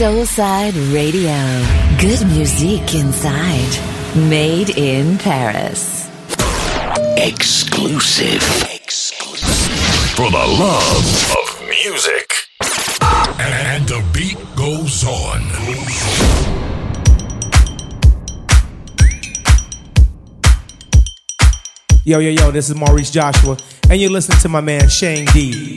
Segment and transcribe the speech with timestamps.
[0.00, 1.36] Soulside Radio.
[1.98, 3.70] Good music inside.
[4.30, 6.08] Made in Paris.
[7.18, 8.40] Exclusive.
[8.72, 10.16] Exclusive.
[10.16, 12.32] For the love of music.
[13.38, 15.42] And the beat goes on.
[22.06, 23.58] Yo, yo, yo, this is Maurice Joshua,
[23.90, 25.76] and you're listening to my man Shane D.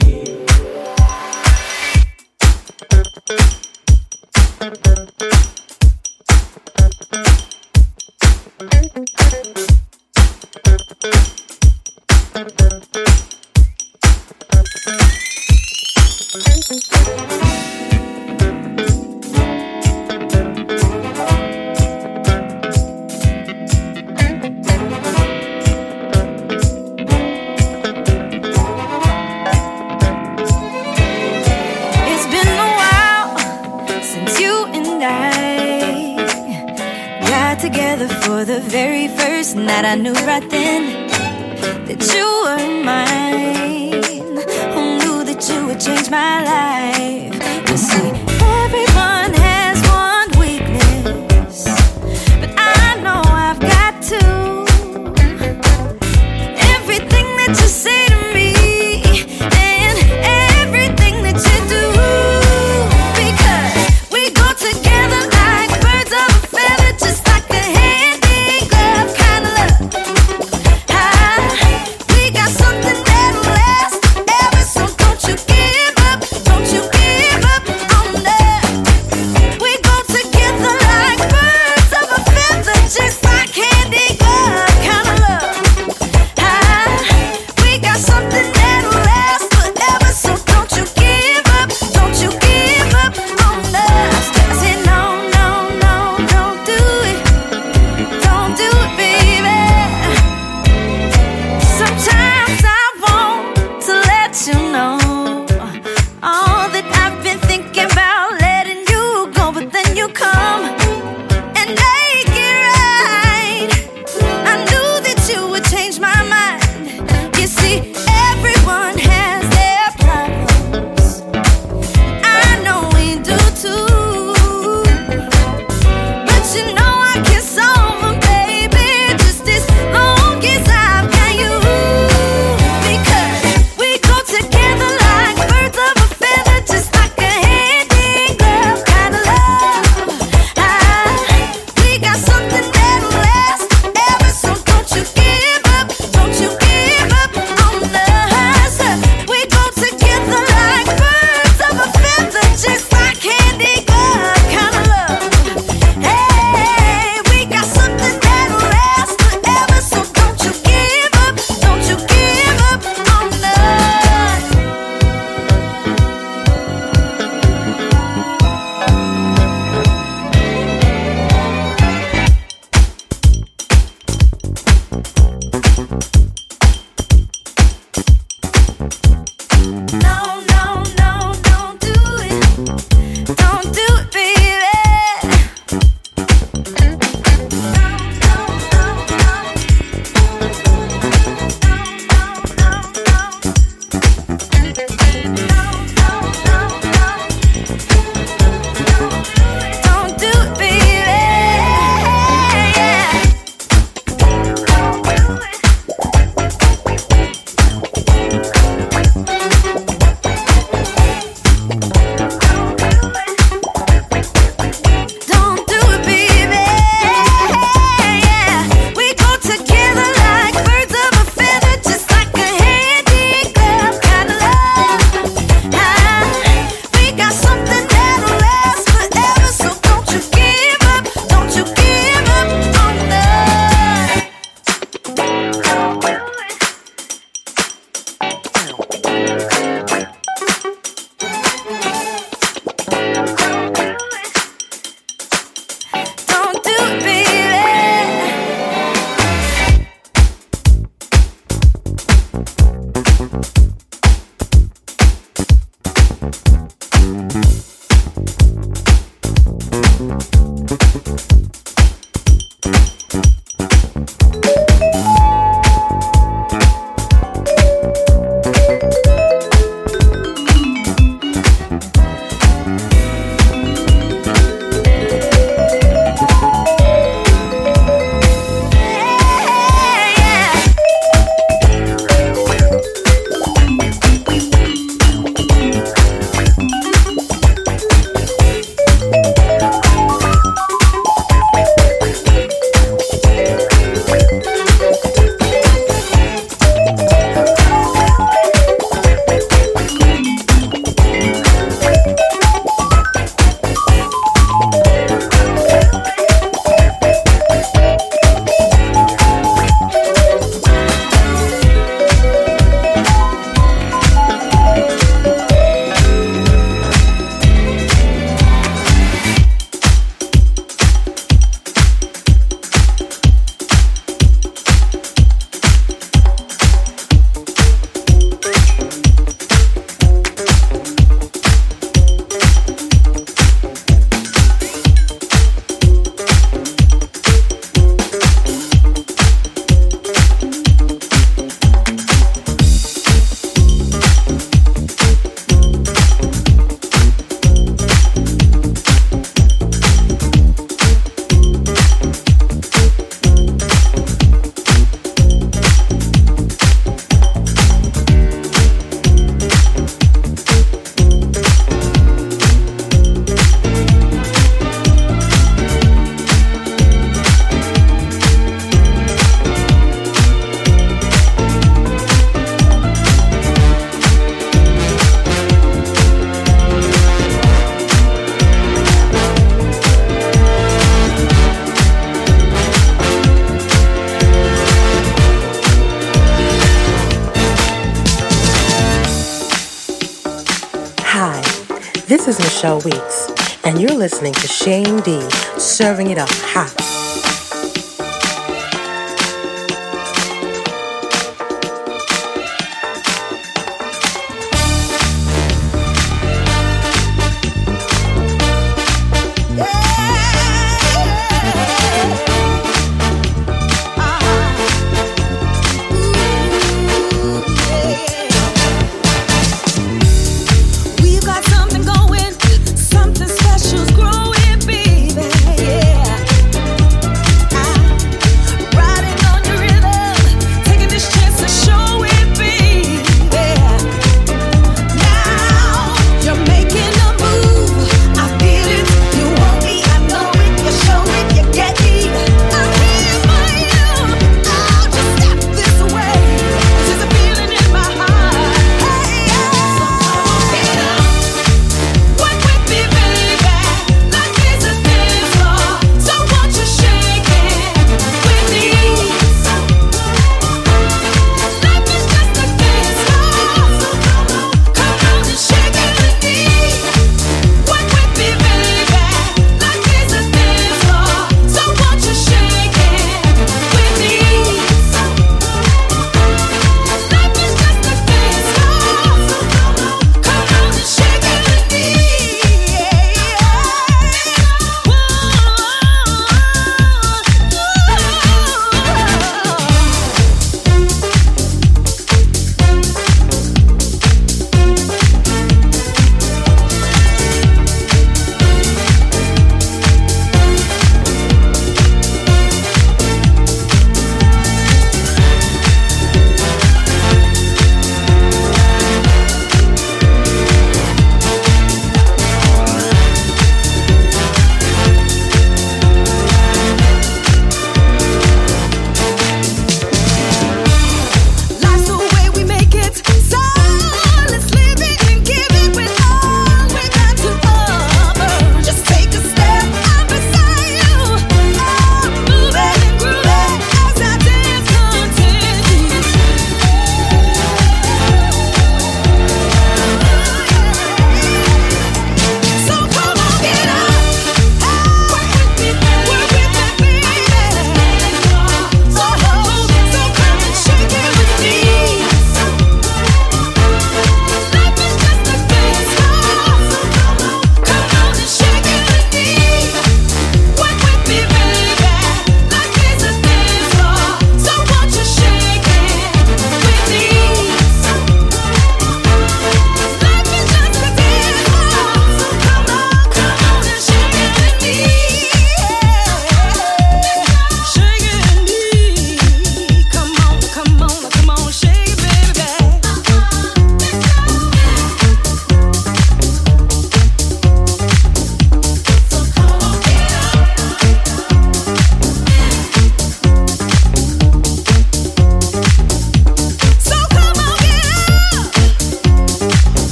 [394.04, 395.18] listening to Shane D,
[395.58, 396.83] serving it up hot.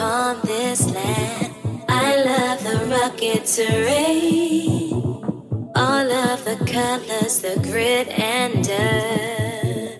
[0.00, 1.54] upon this land.
[1.88, 4.92] I love the rugged terrain,
[5.76, 9.98] all of the colors, the grit and dirt.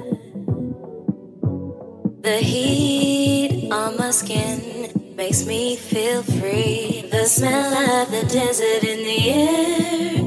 [2.23, 7.07] The heat on my skin makes me feel free.
[7.11, 10.21] The smell of the desert in the air.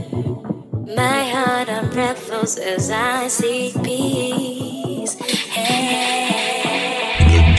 [0.95, 4.62] My heart on breath as I seek peace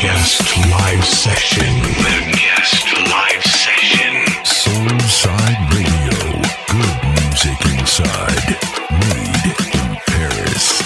[0.04, 1.64] guest live session.
[1.96, 4.12] The guest live session.
[4.44, 6.42] Soulside Radio.
[6.68, 8.48] Good music inside.
[9.00, 10.82] Made in Paris.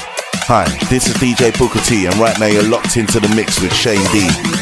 [0.46, 3.75] Hi, this is DJ Booker T, and right now you're locked into the mix with
[3.75, 4.58] Shane D.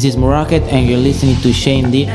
[0.00, 2.08] This is Muraket and you're listening to Shane D.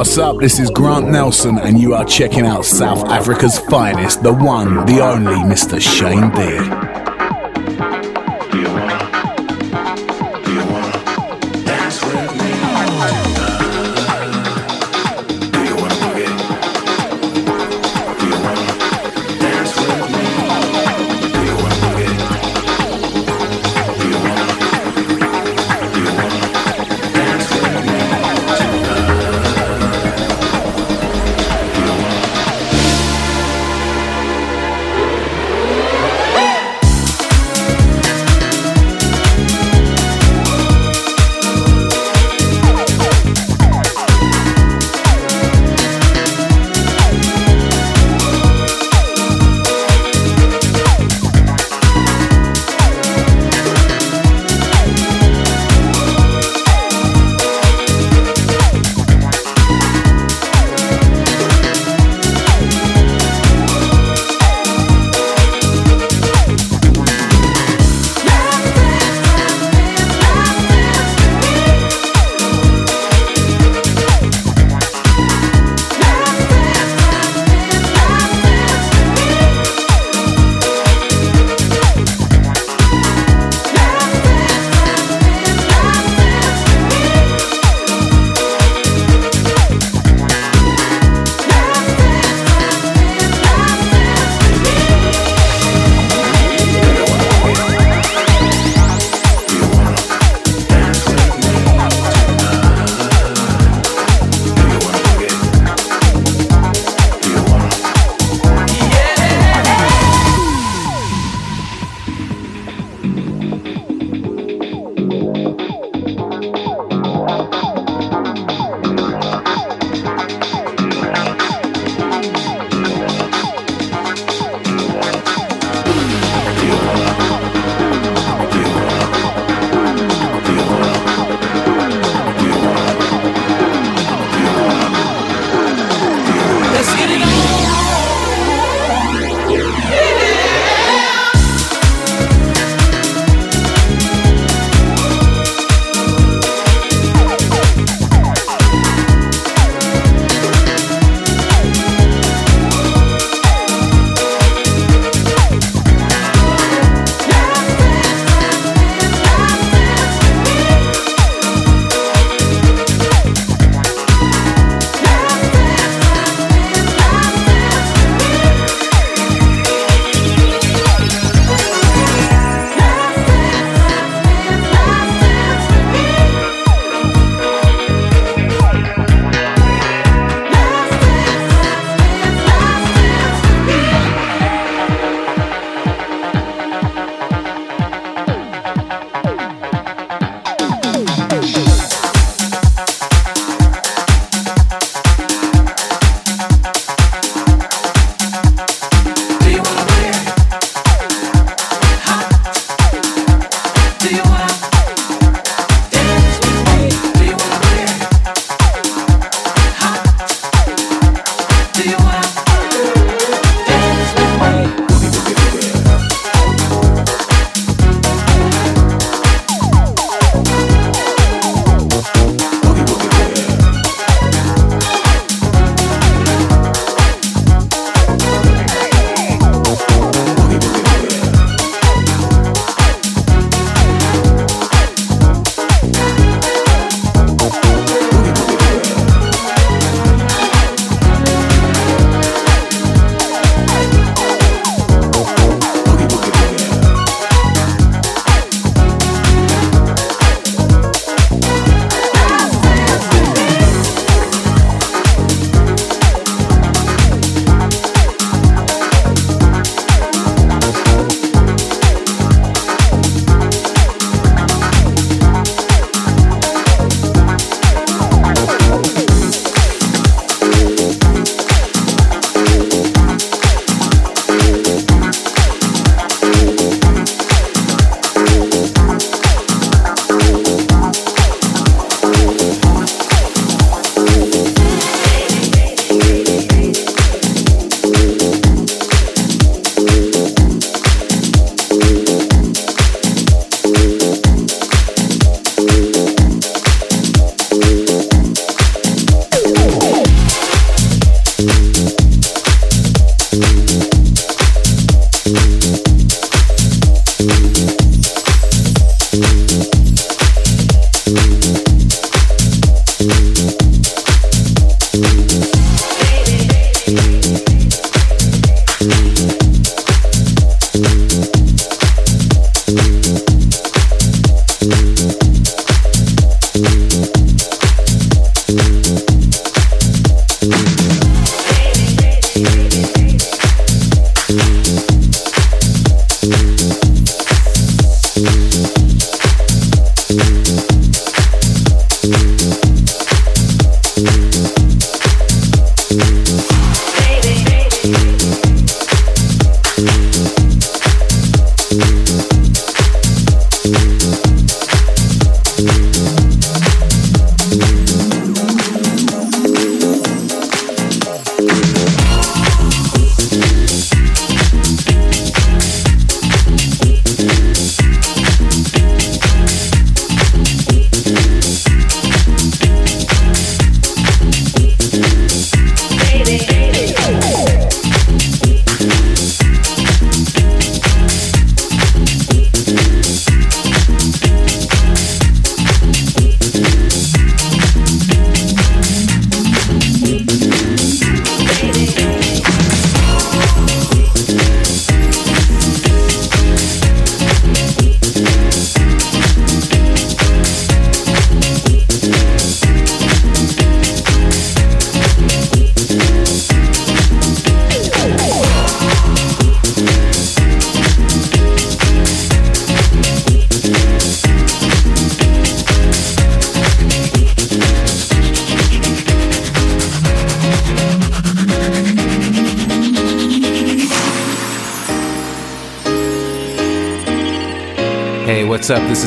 [0.00, 0.38] What's up?
[0.38, 5.00] This is Grant Nelson, and you are checking out South Africa's finest, the one, the
[5.02, 5.78] only Mr.
[5.78, 6.89] Shane D.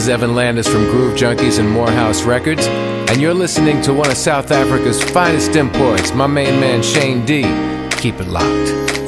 [0.04, 4.18] is Evan Landis from Groove Junkies and Morehouse Records, and you're listening to one of
[4.18, 7.44] South Africa's finest imports, my main man Shane D.
[8.02, 9.03] Keep it locked.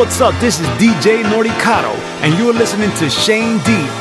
[0.00, 0.34] What's up?
[0.40, 1.92] This is DJ Nordicato,
[2.22, 3.99] and you're listening to Shane D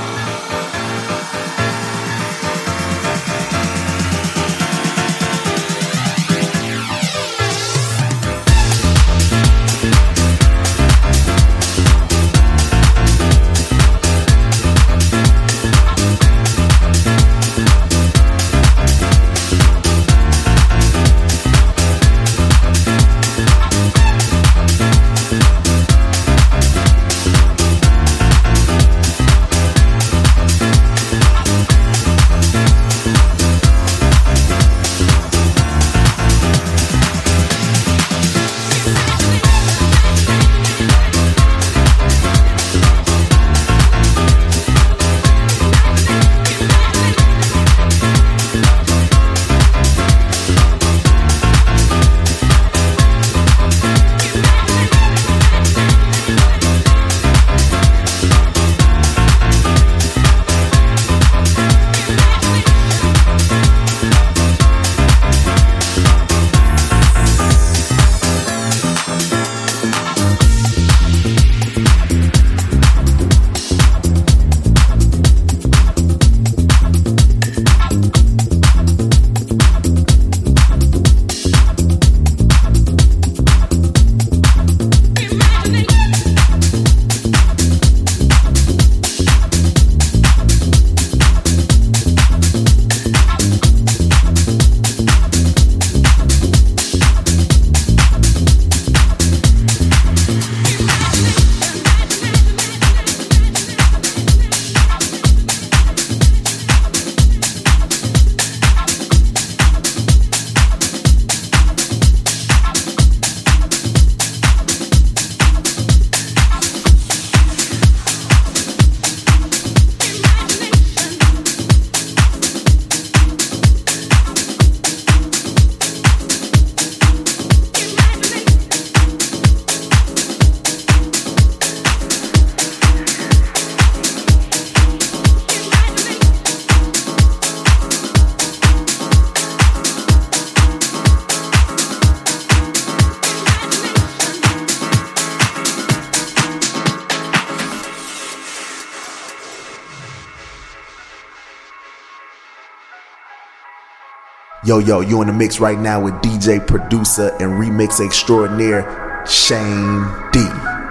[154.61, 158.81] Yo, yo, you in the mix right now with DJ, producer, and remix extraordinaire
[159.25, 160.03] Shane
[160.33, 160.39] D.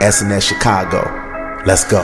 [0.00, 1.02] SNS Chicago.
[1.66, 2.02] Let's go.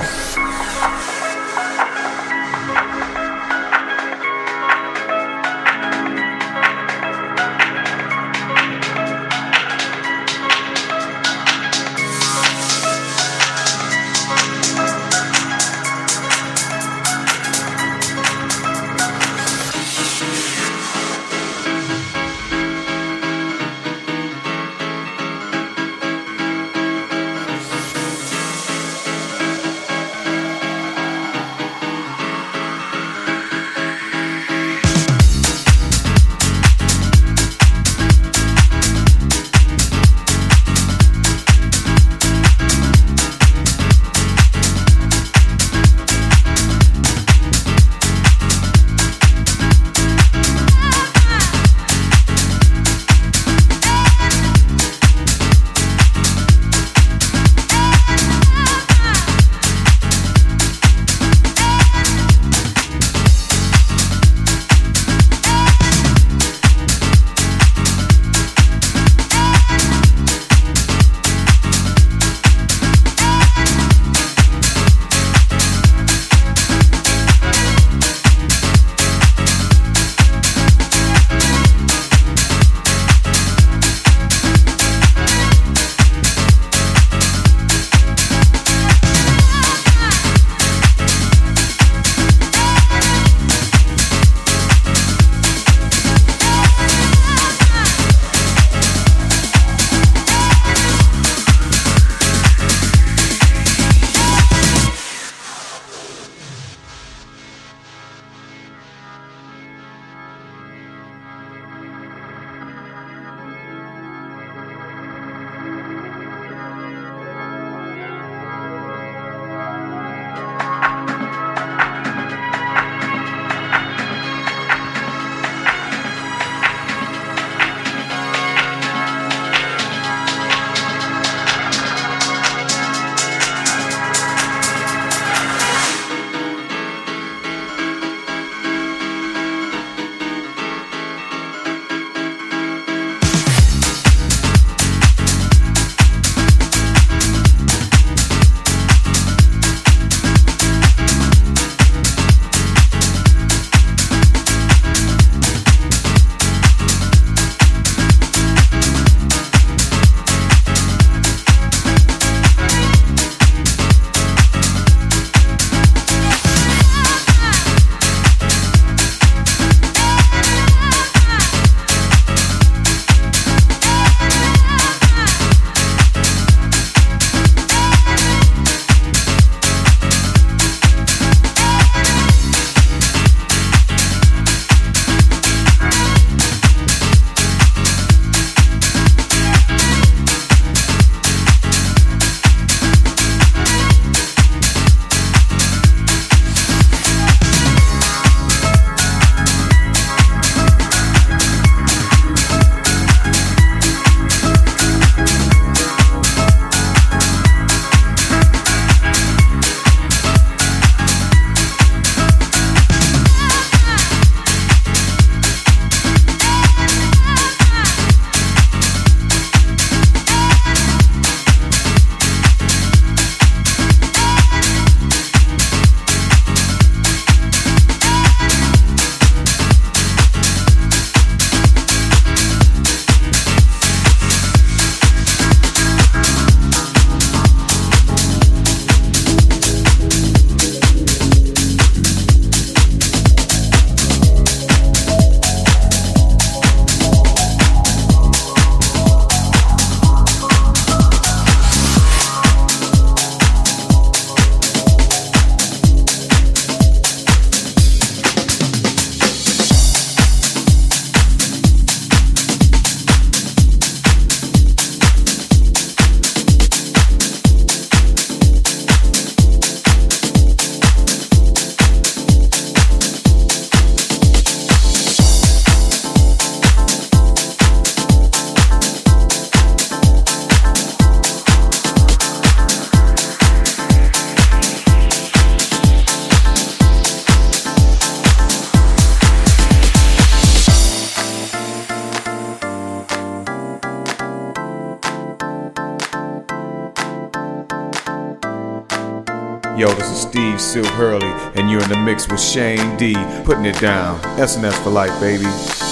[303.77, 304.21] it down.
[304.39, 305.84] SNS for life, baby.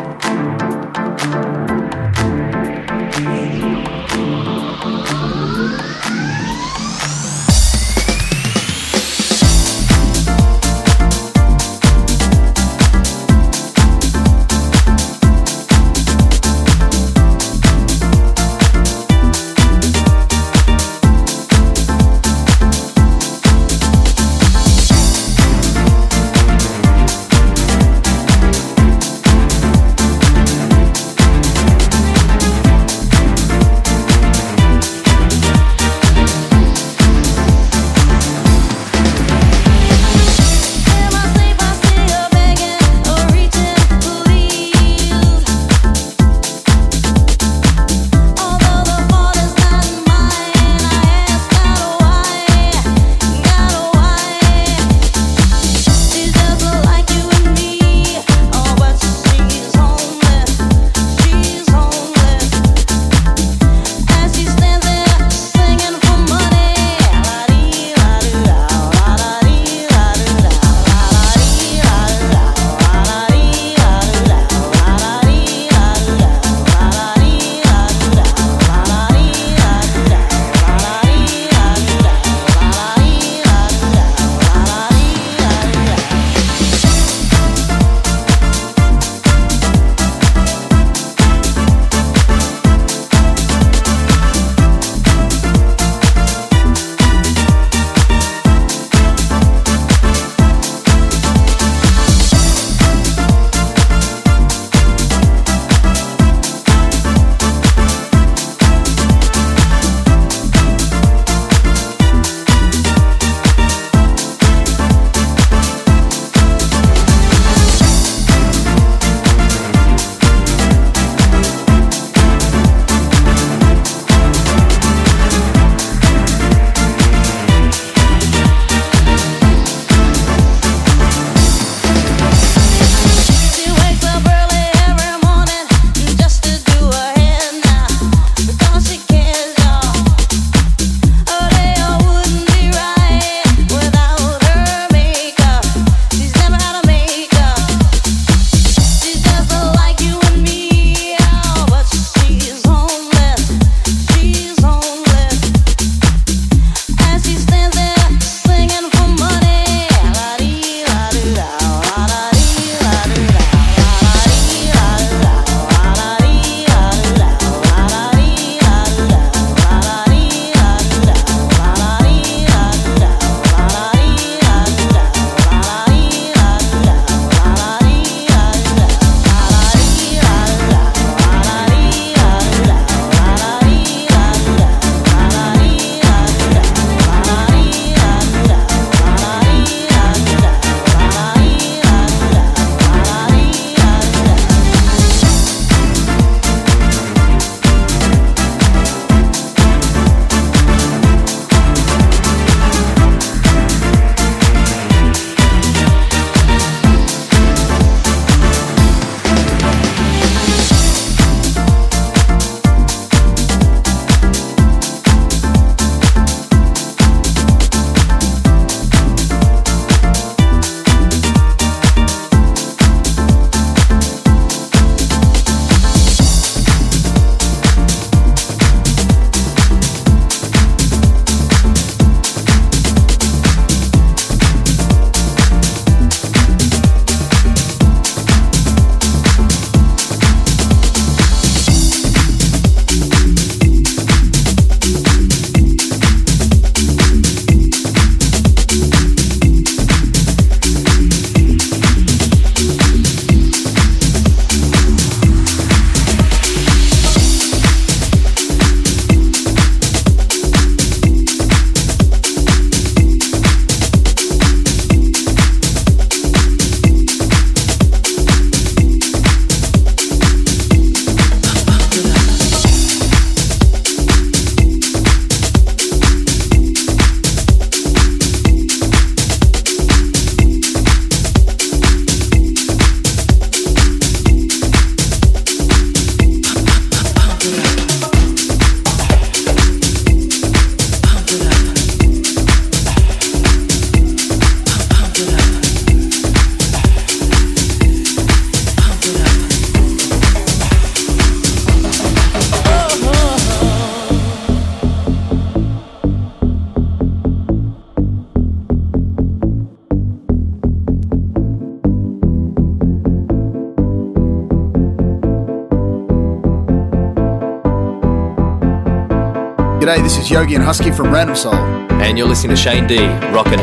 [320.09, 321.53] This is Yogi and Husky from Random Soul.
[322.01, 322.97] And you're listening to Shane D,
[323.31, 323.59] rocking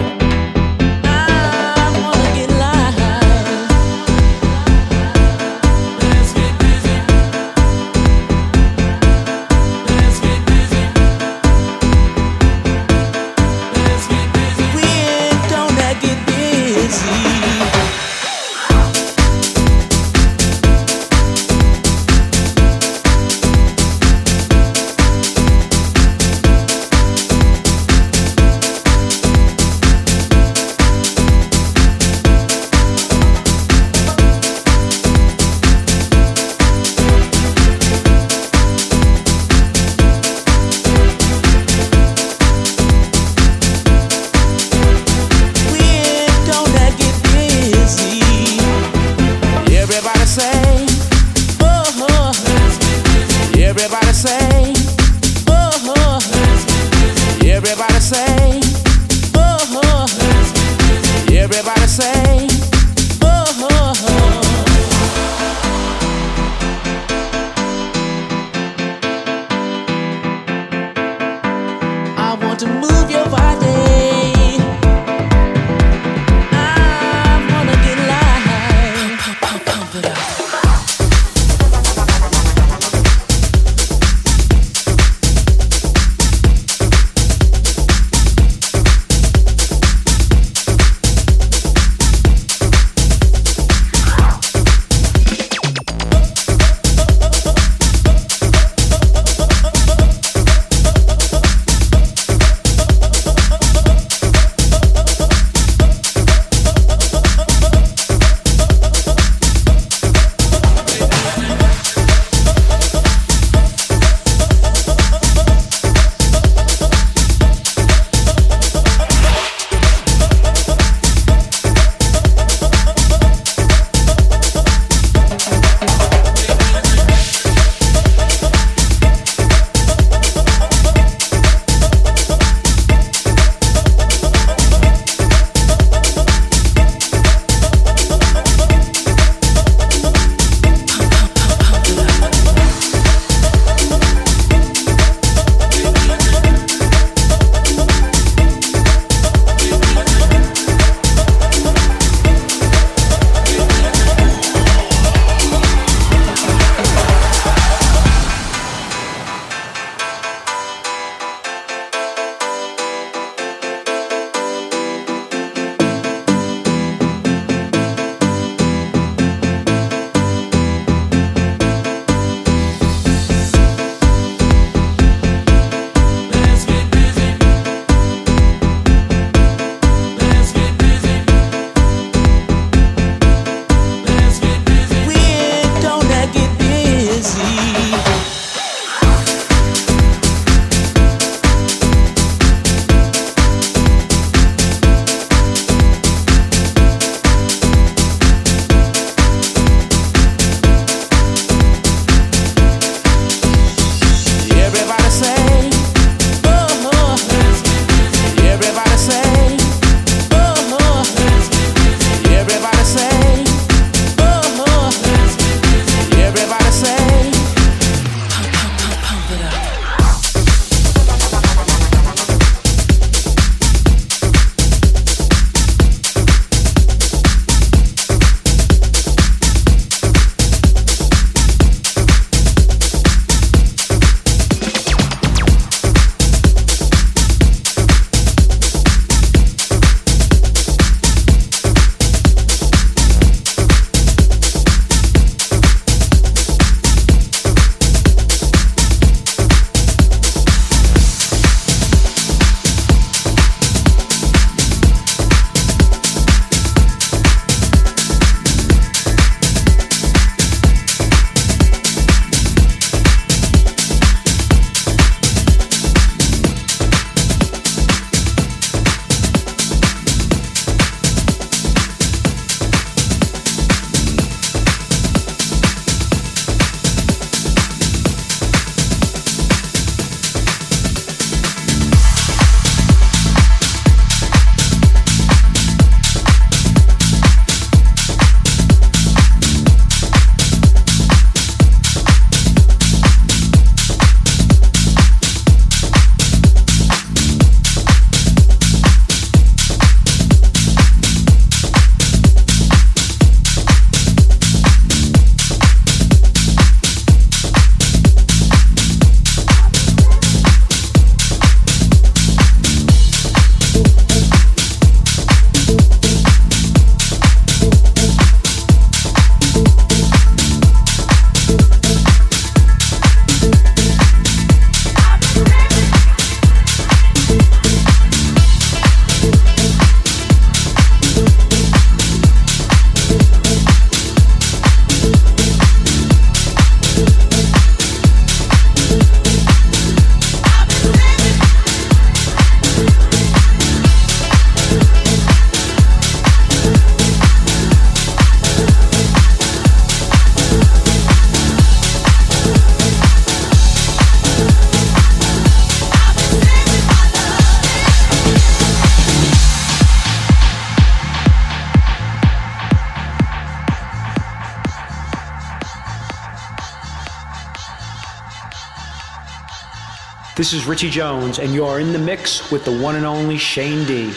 [370.45, 373.35] This is Richie Jones, and you are in the mix with the one and only
[373.35, 374.13] Shane D.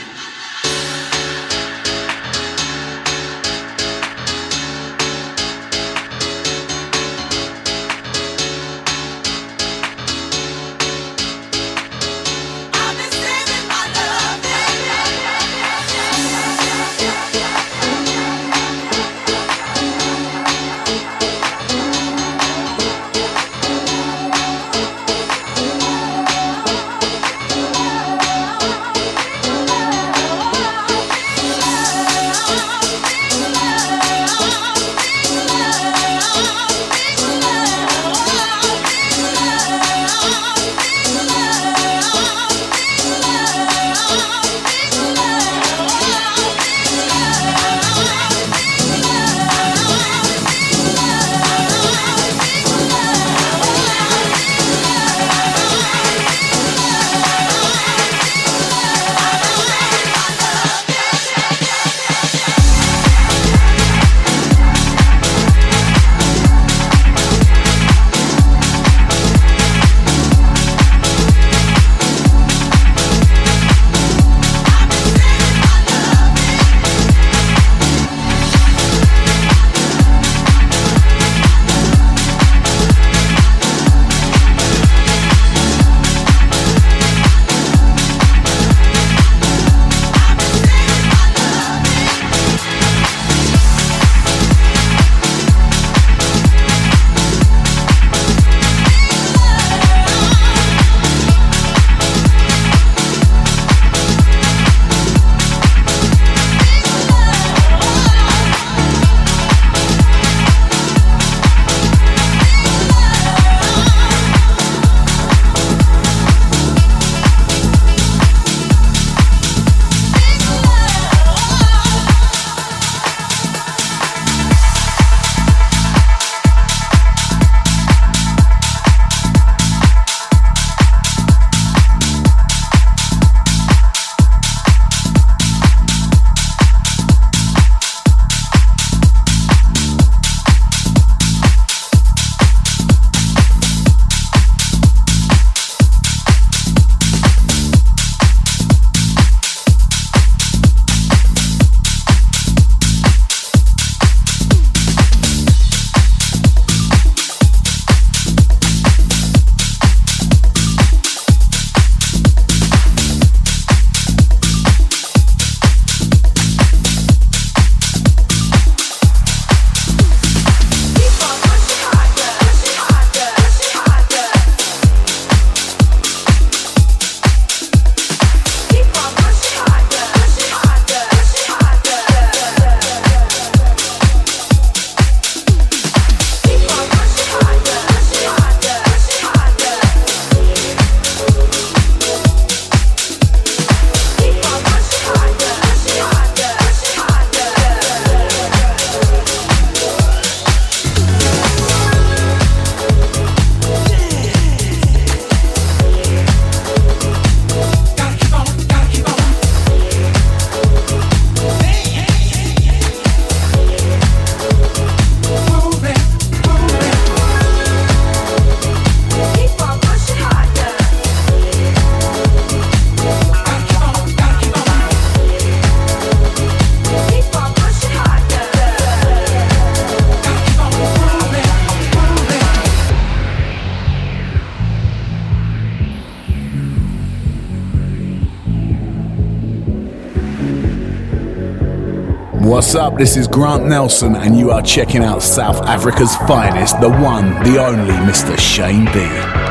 [242.69, 242.99] What's up?
[242.99, 247.57] This is Grant Nelson, and you are checking out South Africa's finest, the one, the
[247.65, 248.39] only Mr.
[248.39, 249.48] Shane D.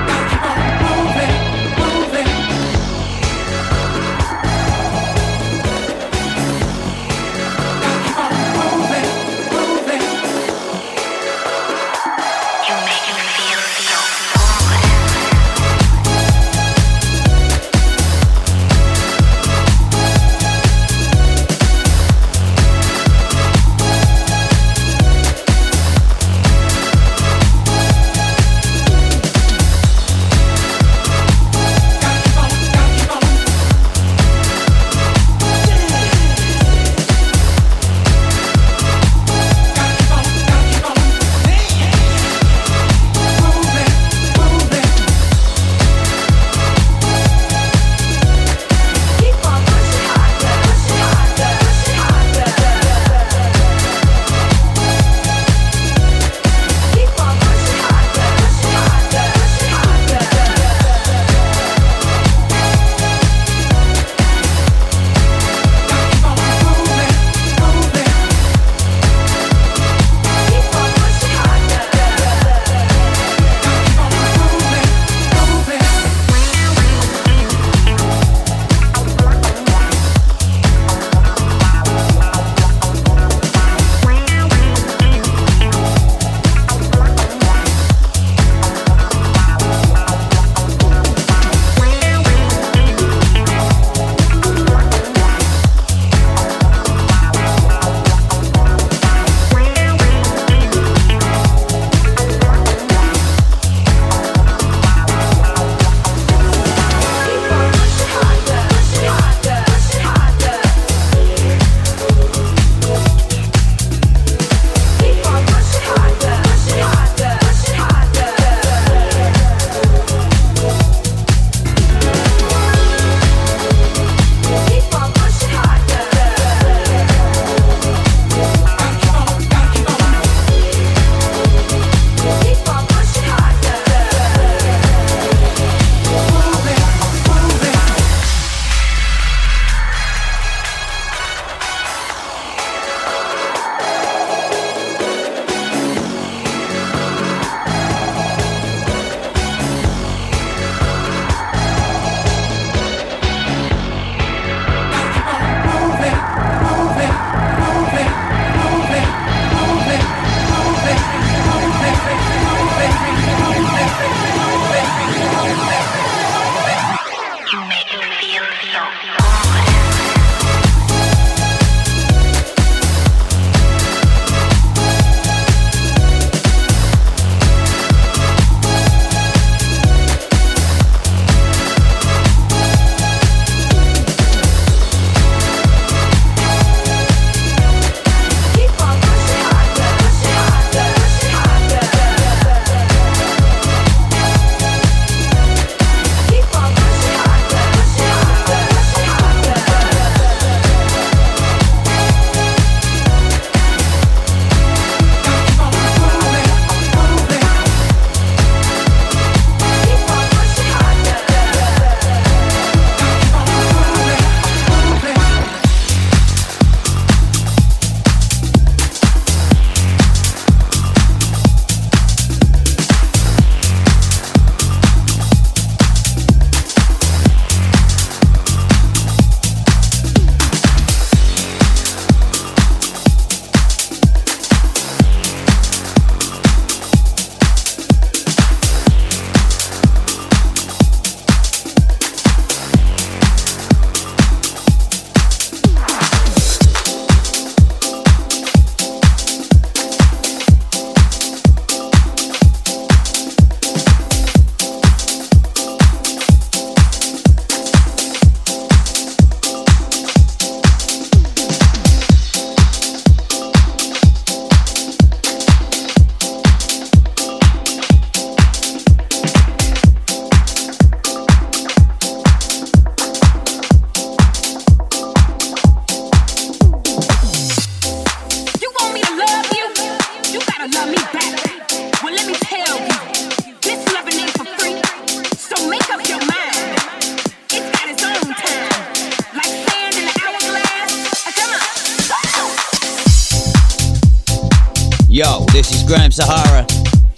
[295.57, 296.67] This is Graham Sahara,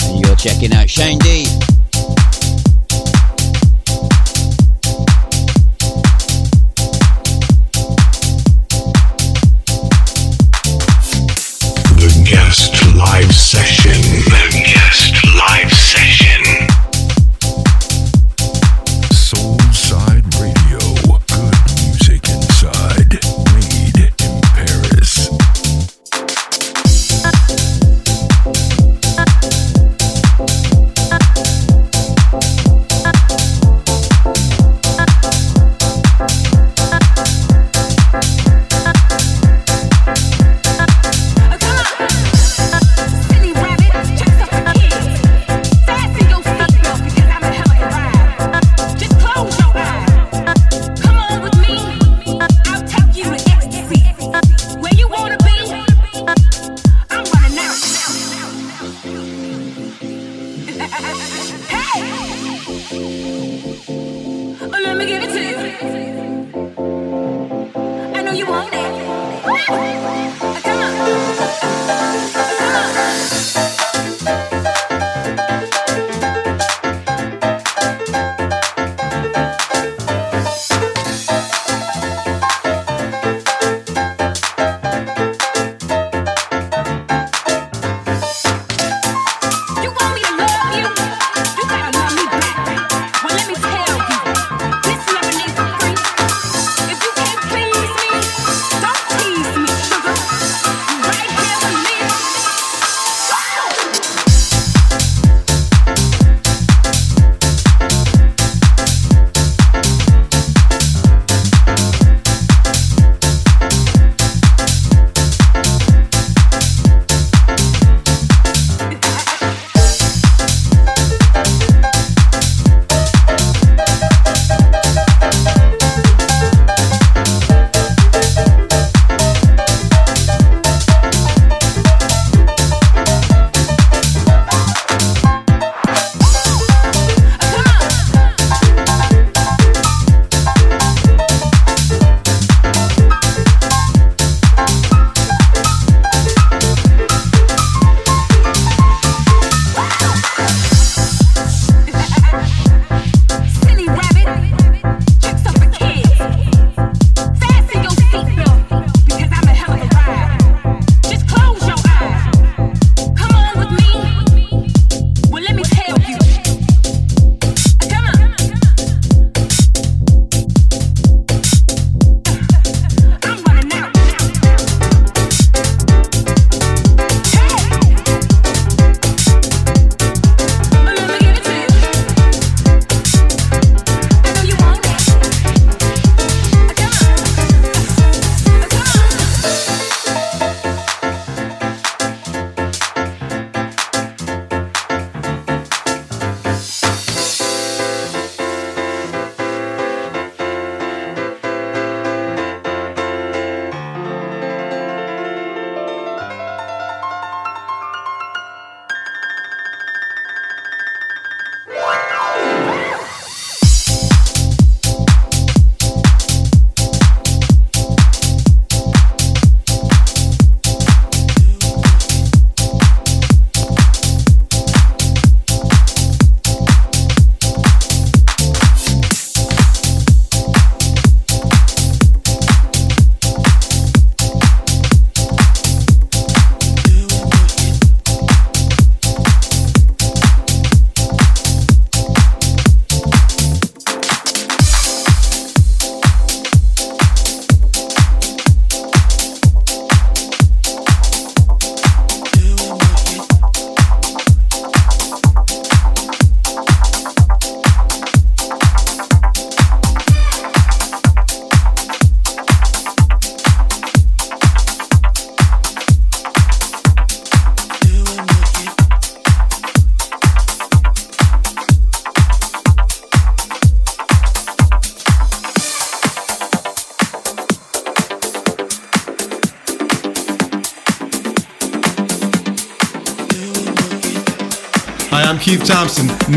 [0.05, 1.45] and you're checking out Shane D.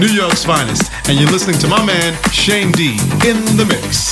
[0.03, 4.12] New York's finest, and you're listening to my man, Shane D, in the mix.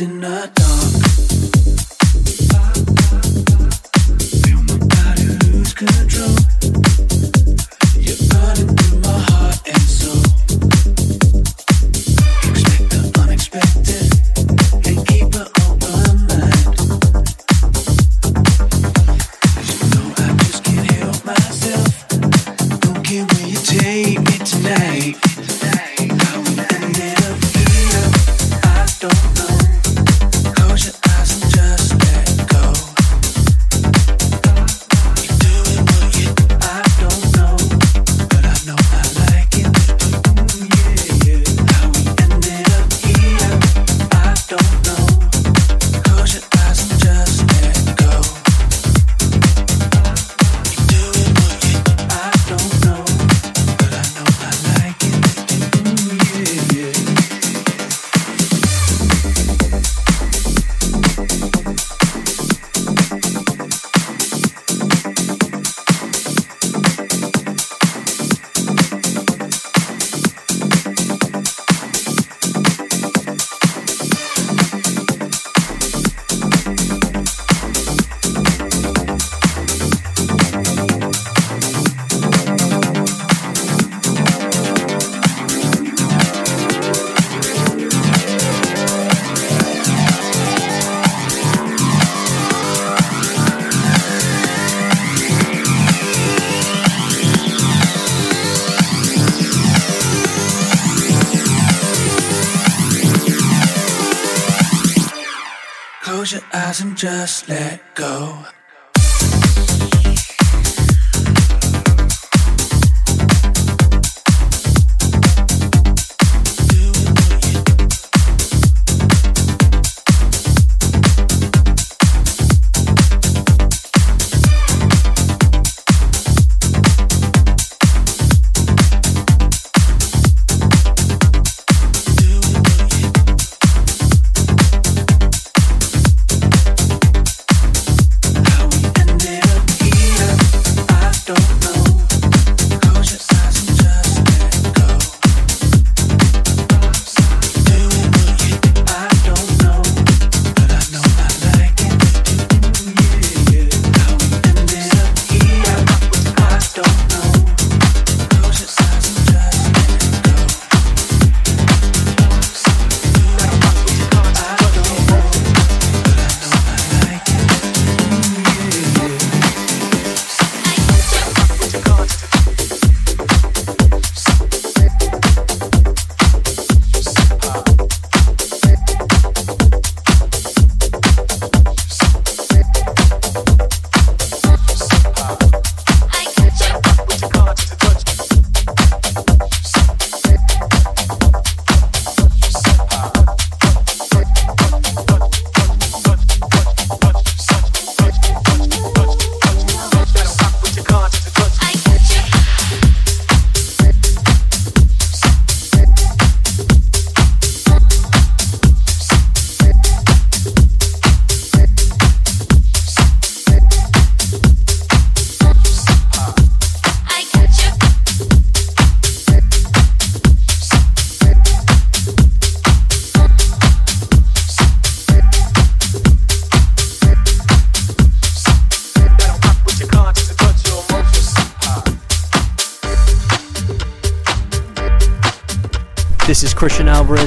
[0.00, 0.33] enough.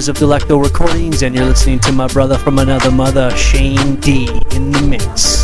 [0.07, 4.71] Of Delecto Recordings, and you're listening to my brother from another mother, Shane D, in
[4.71, 5.36] the mix.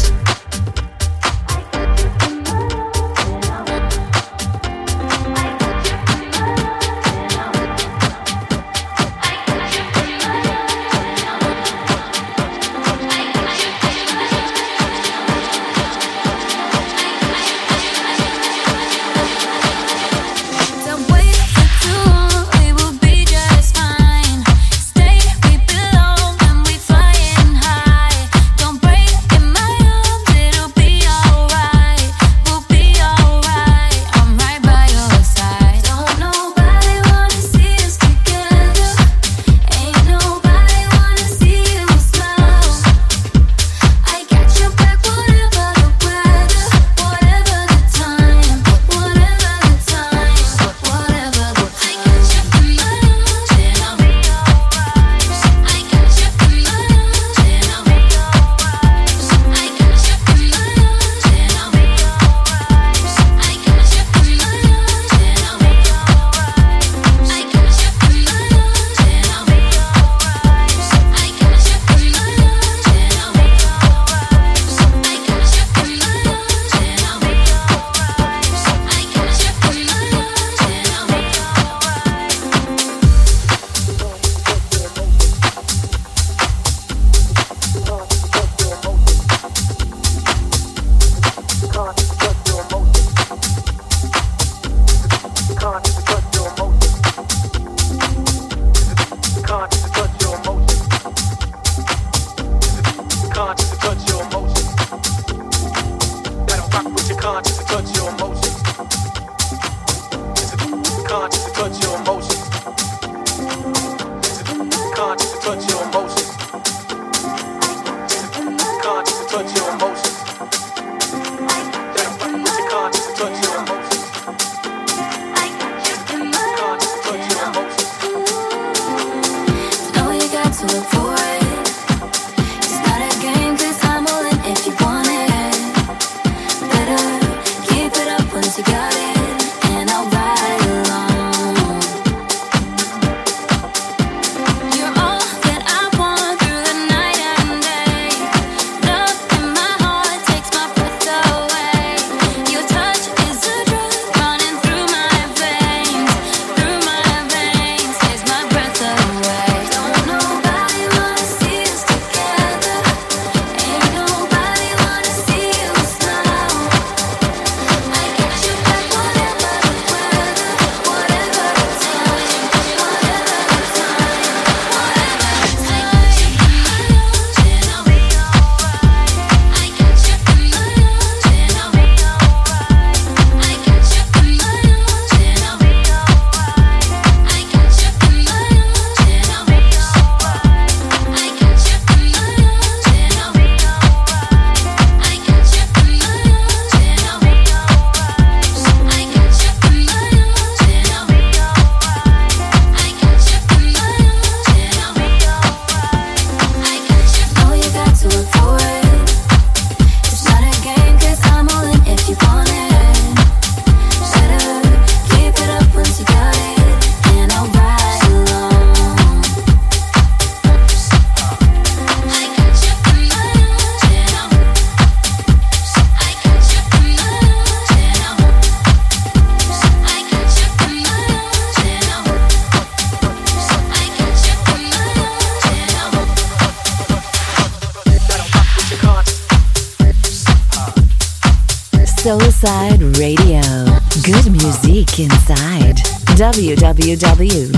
[246.33, 247.52] www.soulsideradio.com.